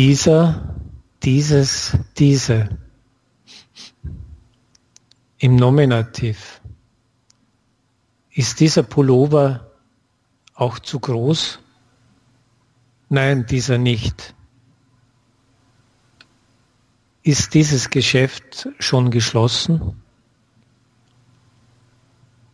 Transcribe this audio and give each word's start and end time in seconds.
Dieser, 0.00 0.76
dieses, 1.22 1.94
diese. 2.16 2.78
Im 5.36 5.56
Nominativ. 5.56 6.62
Ist 8.30 8.60
dieser 8.60 8.82
Pullover 8.82 9.70
auch 10.54 10.78
zu 10.78 11.00
groß? 11.00 11.58
Nein, 13.10 13.44
dieser 13.44 13.76
nicht. 13.76 14.34
Ist 17.22 17.52
dieses 17.52 17.90
Geschäft 17.90 18.70
schon 18.78 19.10
geschlossen? 19.10 20.02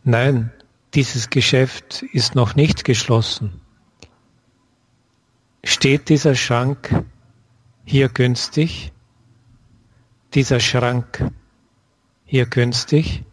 Nein, 0.03 0.51
dieses 0.93 1.29
Geschäft 1.29 2.03
ist 2.11 2.35
noch 2.35 2.55
nicht 2.55 2.83
geschlossen. 2.83 3.61
Steht 5.63 6.09
dieser 6.09 6.35
Schrank 6.35 7.05
hier 7.87 8.09
günstig? 8.09 8.91
Dieser 10.33 10.59
Schrank 10.59 11.31
hier 12.25 12.45
günstig? 12.45 13.23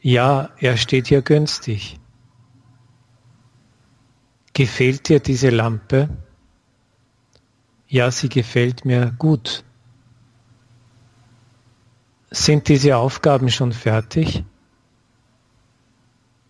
Ja, 0.00 0.50
er 0.58 0.76
steht 0.76 1.08
hier 1.08 1.20
günstig. 1.20 1.98
Gefällt 4.52 5.08
dir 5.08 5.18
diese 5.18 5.50
Lampe? 5.50 6.08
Ja, 7.88 8.12
sie 8.12 8.28
gefällt 8.28 8.84
mir 8.84 9.12
gut. 9.18 9.64
Sind 12.30 12.68
diese 12.68 12.96
Aufgaben 12.96 13.50
schon 13.50 13.72
fertig? 13.72 14.44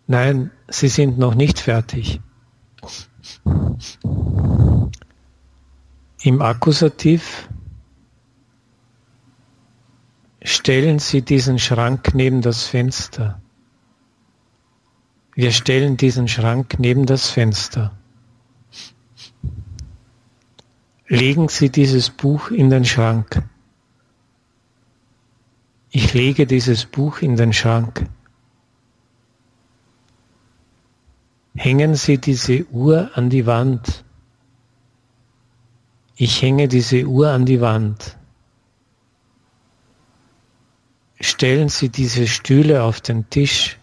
Nein, 0.06 0.50
sie 0.68 0.88
sind 0.88 1.18
noch 1.18 1.34
nicht 1.34 1.58
fertig. 1.58 2.20
Im 6.22 6.42
Akkusativ 6.42 7.48
stellen 10.42 10.98
Sie 10.98 11.22
diesen 11.22 11.58
Schrank 11.58 12.14
neben 12.14 12.42
das 12.42 12.64
Fenster. 12.64 13.40
Wir 15.34 15.50
stellen 15.50 15.96
diesen 15.96 16.28
Schrank 16.28 16.78
neben 16.78 17.06
das 17.06 17.30
Fenster. 17.30 17.96
Legen 21.08 21.48
Sie 21.48 21.70
dieses 21.70 22.10
Buch 22.10 22.50
in 22.50 22.68
den 22.68 22.84
Schrank. 22.84 23.42
Ich 25.90 26.12
lege 26.12 26.46
dieses 26.46 26.84
Buch 26.84 27.22
in 27.22 27.36
den 27.36 27.54
Schrank. 27.54 28.06
Hängen 31.54 31.94
Sie 31.94 32.18
diese 32.18 32.66
Uhr 32.66 33.10
an 33.14 33.30
die 33.30 33.46
Wand. 33.46 34.04
Ich 36.22 36.42
hänge 36.42 36.68
diese 36.68 37.06
Uhr 37.06 37.30
an 37.30 37.46
die 37.46 37.62
Wand. 37.62 38.18
Stellen 41.18 41.70
Sie 41.70 41.88
diese 41.88 42.26
Stühle 42.26 42.82
auf 42.82 43.00
den 43.00 43.30
Tisch. 43.30 43.78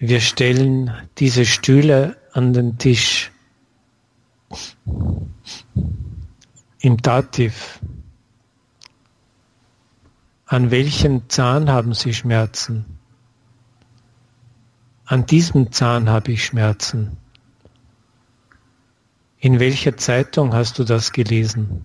Wir 0.00 0.20
stellen 0.20 0.92
diese 1.18 1.44
Stühle 1.44 2.16
an 2.32 2.52
den 2.52 2.76
Tisch. 2.76 3.30
Im 6.80 6.96
Dativ. 6.96 7.78
An 10.46 10.72
welchem 10.72 11.28
Zahn 11.28 11.70
haben 11.70 11.94
Sie 11.94 12.12
Schmerzen? 12.12 12.98
An 15.04 15.24
diesem 15.24 15.70
Zahn 15.70 16.10
habe 16.10 16.32
ich 16.32 16.44
Schmerzen. 16.44 17.16
In 19.46 19.60
welcher 19.60 19.96
Zeitung 19.96 20.54
hast 20.54 20.80
du 20.80 20.82
das 20.82 21.12
gelesen? 21.12 21.84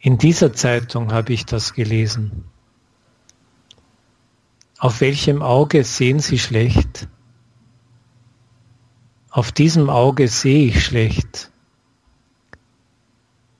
In 0.00 0.18
dieser 0.18 0.52
Zeitung 0.52 1.12
habe 1.12 1.32
ich 1.32 1.46
das 1.46 1.74
gelesen. 1.74 2.46
Auf 4.80 5.00
welchem 5.00 5.40
Auge 5.40 5.84
sehen 5.84 6.18
Sie 6.18 6.40
schlecht? 6.40 7.06
Auf 9.30 9.52
diesem 9.52 9.90
Auge 9.90 10.26
sehe 10.26 10.66
ich 10.66 10.84
schlecht. 10.84 11.52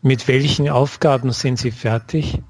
Mit 0.01 0.27
welchen 0.27 0.69
Aufgaben 0.69 1.31
sind 1.31 1.61
Sie 1.61 1.71
fertig? 1.71 2.43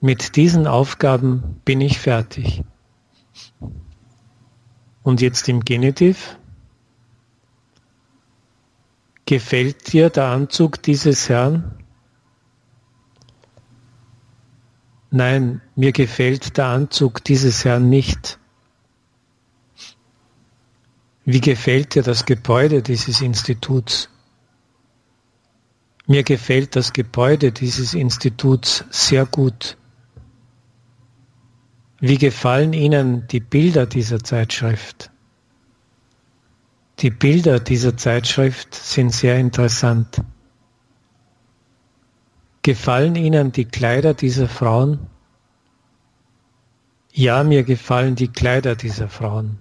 Mit 0.00 0.36
diesen 0.36 0.68
Aufgaben 0.68 1.60
bin 1.64 1.80
ich 1.80 1.98
fertig. 1.98 2.62
Und 5.02 5.20
jetzt 5.20 5.48
im 5.48 5.60
Genitiv. 5.60 6.36
Gefällt 9.26 9.92
dir 9.92 10.10
der 10.10 10.26
Anzug 10.26 10.82
dieses 10.82 11.28
Herrn? 11.28 11.78
Nein, 15.10 15.60
mir 15.76 15.92
gefällt 15.92 16.56
der 16.56 16.66
Anzug 16.66 17.22
dieses 17.24 17.64
Herrn 17.64 17.88
nicht. 17.88 18.38
Wie 21.24 21.40
gefällt 21.40 21.94
dir 21.94 22.02
das 22.02 22.24
Gebäude 22.24 22.82
dieses 22.82 23.20
Instituts? 23.20 24.08
Mir 26.06 26.24
gefällt 26.24 26.74
das 26.74 26.92
Gebäude 26.92 27.52
dieses 27.52 27.94
Instituts 27.94 28.84
sehr 28.90 29.24
gut. 29.24 29.76
Wie 32.04 32.18
gefallen 32.18 32.72
Ihnen 32.72 33.28
die 33.28 33.38
Bilder 33.38 33.86
dieser 33.86 34.18
Zeitschrift? 34.18 35.12
Die 36.98 37.10
Bilder 37.10 37.60
dieser 37.60 37.96
Zeitschrift 37.96 38.74
sind 38.74 39.12
sehr 39.12 39.38
interessant. 39.38 40.20
Gefallen 42.62 43.14
Ihnen 43.14 43.52
die 43.52 43.66
Kleider 43.66 44.14
dieser 44.14 44.48
Frauen? 44.48 45.06
Ja, 47.12 47.44
mir 47.44 47.62
gefallen 47.62 48.16
die 48.16 48.32
Kleider 48.32 48.74
dieser 48.74 49.08
Frauen. 49.08 49.60